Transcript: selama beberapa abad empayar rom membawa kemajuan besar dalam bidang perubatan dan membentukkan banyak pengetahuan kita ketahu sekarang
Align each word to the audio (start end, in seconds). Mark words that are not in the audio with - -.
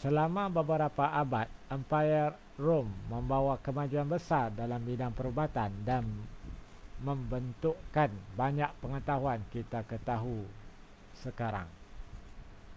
selama 0.00 0.44
beberapa 0.56 1.04
abad 1.22 1.44
empayar 1.76 2.30
rom 2.66 2.86
membawa 3.12 3.54
kemajuan 3.66 4.08
besar 4.14 4.46
dalam 4.60 4.80
bidang 4.88 5.12
perubatan 5.18 5.68
dan 5.88 6.00
membentukkan 7.06 8.08
banyak 8.40 8.70
pengetahuan 8.82 9.40
kita 9.54 9.80
ketahu 9.90 10.38
sekarang 11.22 11.68